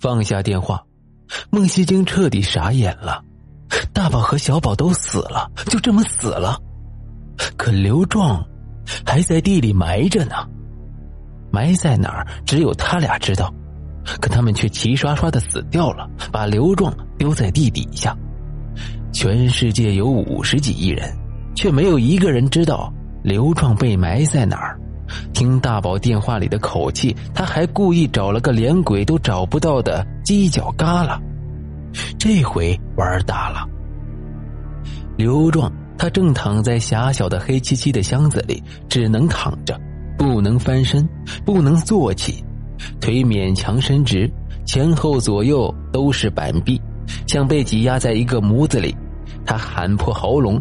[0.00, 0.82] 放下电话，
[1.50, 3.22] 孟西京彻底傻眼了。
[3.92, 6.58] 大宝和小宝都死了，就这么死了。
[7.58, 8.42] 可刘壮
[9.04, 10.34] 还在地里埋着呢，
[11.52, 13.52] 埋在哪儿只有他俩知道。
[14.22, 18.16] 可他们却齐刷刷的死掉了，把刘壮丢在地底下。
[19.12, 21.14] 全世界有五十几亿人，
[21.54, 22.90] 却没有一个人知道
[23.22, 24.80] 刘壮被埋在哪儿。
[25.32, 31.18] 听大宝电话里的口气，他还故意找了个连鬼都找不到的犄角旮旯。
[32.18, 33.66] 这回玩大了。
[35.16, 39.78] 刘壮他正躺在狭小的黑漆漆的箱子里，只能躺着，
[40.16, 41.06] 不能翻身，
[41.44, 42.44] 不能坐起，
[43.00, 44.30] 腿勉强伸直，
[44.64, 46.80] 前后左右都是板壁，
[47.26, 48.96] 像被挤压在一个模子里。
[49.44, 50.60] 他喊破喉咙，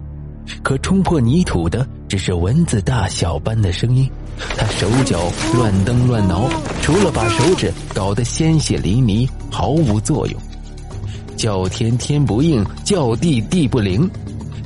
[0.64, 4.10] 可冲破泥土的只是蚊子大小般的声音。
[4.58, 6.50] 他手脚乱蹬乱挠，
[6.82, 10.42] 除了把手指搞得鲜血淋漓，毫无作用。
[11.38, 14.10] 叫天天不应，叫地地不灵。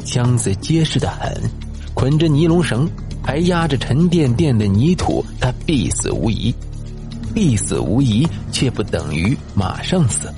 [0.05, 1.31] 箱子结实的很，
[1.93, 2.89] 捆着尼龙绳，
[3.21, 6.53] 还压着沉甸甸的泥土，他必死无疑。
[7.33, 10.31] 必死无疑，却不等于马上死。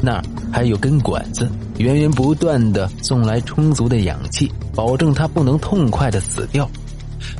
[0.00, 0.22] 那儿
[0.52, 6.70] 还有根管子，源源不断的送来充足的氧气，保证他不能痛快的死掉。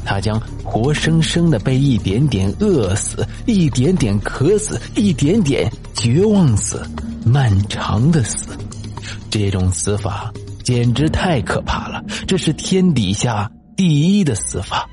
[0.04, 6.82] 他将活生生的被一点点饿死，一点点渴死，一点点绝望死，
[7.24, 8.56] 漫长的死。
[9.30, 10.32] 这种死法
[10.64, 14.88] 简直太可怕了，这是天底下第一的死法。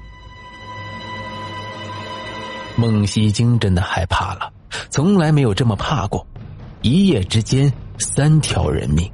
[2.75, 4.51] 孟西京真的害怕了，
[4.89, 6.25] 从来没有这么怕过。
[6.81, 9.09] 一夜之间，三条人命，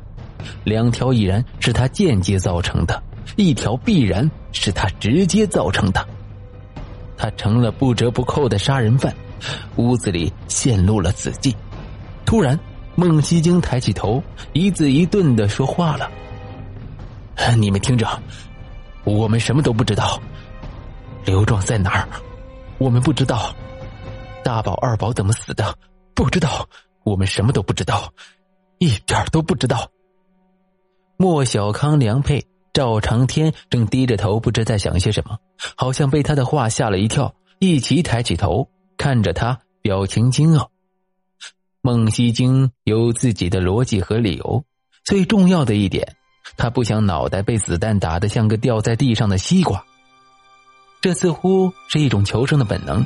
[0.63, 3.03] 两条已然是他间接造成的。
[3.35, 6.05] 一条必然是他直接造成的，
[7.17, 9.13] 他成了不折不扣的杀人犯，
[9.77, 11.55] 屋子里陷入了死寂。
[12.25, 12.59] 突然，
[12.95, 14.21] 孟西京抬起头，
[14.53, 16.09] 一字一顿的说话了
[17.57, 18.07] ：“你们听着，
[19.03, 20.21] 我们什么都不知道。
[21.25, 22.07] 刘壮在哪儿？
[22.77, 23.53] 我们不知道。
[24.43, 25.75] 大宝、二宝怎么死的？
[26.13, 26.67] 不知道。
[27.03, 28.11] 我们什么都不知道，
[28.77, 29.89] 一点都不知道。”
[31.17, 32.45] 莫小康、梁佩。
[32.73, 35.37] 赵长天正低着头，不知在想些什么，
[35.75, 40.67] 好像被他的话吓了一跳，一齐抬起头看着他，表情惊愕。
[41.81, 44.63] 孟西京有自己的逻辑和理由，
[45.03, 46.15] 最重要的一点，
[46.57, 49.83] 他不想脑袋被子弹打得像个掉在地上的西瓜。
[51.01, 53.05] 这似乎是一种求生的本能。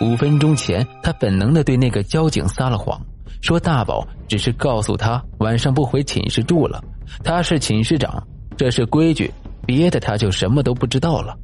[0.00, 2.98] 五分钟前，他本能的对那个交警撒了谎，
[3.42, 6.82] 说大宝只是告诉他晚上不回寝室住了，
[7.22, 8.26] 他是寝室长。
[8.56, 9.30] 这是规矩，
[9.66, 11.36] 别的他就什么都不知道了。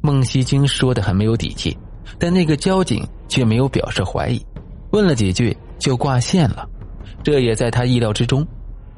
[0.00, 1.76] 孟西京说的很没有底气，
[2.18, 4.44] 但那个交警却没有表示怀疑，
[4.90, 6.68] 问了几句就挂线了，
[7.22, 8.46] 这也在他意料之中。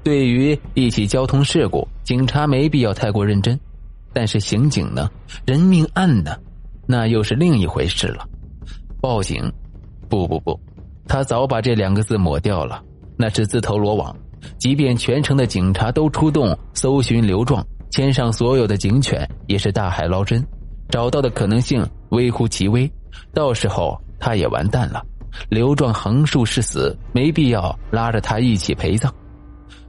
[0.03, 3.59] 对于一起交通事故，警察没必要太过认真，
[4.13, 5.09] 但是刑警呢？
[5.47, 6.37] 人命案呢？
[6.87, 8.27] 那又是另一回事了。
[9.01, 9.53] 报警？
[10.09, 10.59] 不不不，
[11.07, 12.83] 他早把这两个字抹掉了，
[13.17, 14.17] 那是自投罗网。
[14.59, 20.45] 即便全城的警察都出动搜寻刘壮，牵上所有的警犬，也是大海捞针，
[20.89, 22.91] 找到的可能性微乎其微。
[23.33, 25.05] 到时候他也完蛋了。
[25.49, 29.13] 刘壮横竖是死，没必要拉着他一起陪葬，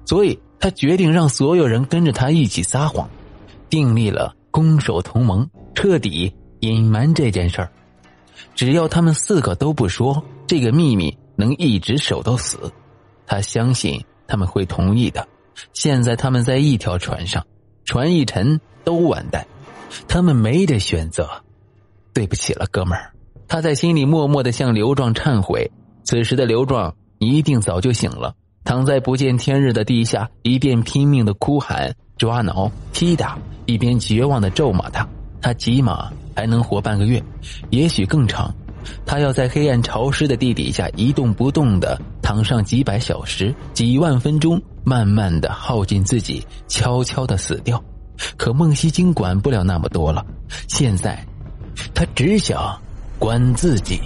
[0.06, 3.10] 所以他决定让所有人跟着他一起撒谎，
[3.70, 7.70] 订立了攻守同盟，彻底隐瞒这件事儿。
[8.54, 12.72] 只要他们四个都不说，这个秘密能一直守到死。
[13.26, 14.04] 他相信。
[14.30, 15.28] 他们会同意的。
[15.74, 17.46] 现在他们在一条船上，
[17.84, 19.46] 船一沉都完蛋，
[20.08, 21.28] 他们没得选择。
[22.14, 23.12] 对不起了，哥们儿。
[23.48, 25.72] 他在心里默默的向刘壮忏悔。
[26.04, 35.08] 此时的刘壮一定早就醒了，躺在不见天日的地下，一边拼命的哭喊、抓挠、踢打，一边绝望的咒骂他。
[35.42, 37.24] 他起码还能活半个月，
[37.70, 38.54] 也许更长。
[39.06, 42.00] 他要在黑暗潮湿的地底下一动不动的
[42.30, 47.84] 躺上几百小时、几万分钟，慢慢的耗尽自己，悄悄的死掉。
[48.38, 50.24] 可孟西京管不了那么多了，
[50.68, 51.26] 现在，
[51.92, 52.80] 他只想
[53.18, 54.00] 管自己。